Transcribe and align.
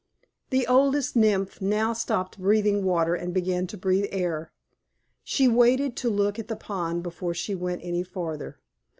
The 0.49 0.65
Oldest 0.65 1.15
Nymph 1.15 1.61
now 1.61 1.93
stopped 1.93 2.39
breathing 2.39 2.83
water 2.83 3.13
and 3.13 3.35
began 3.35 3.67
to 3.67 3.77
breathe 3.77 4.07
air. 4.11 4.51
She 5.23 5.47
waited 5.47 5.95
to 5.97 6.09
look 6.09 6.39
at 6.39 6.47
the 6.47 6.55
pond 6.55 7.03
before 7.03 7.35
she 7.35 7.53
went 7.53 7.81
any 7.83 8.01
farther. 8.01 8.57